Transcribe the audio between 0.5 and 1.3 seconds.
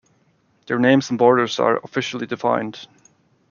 Their names and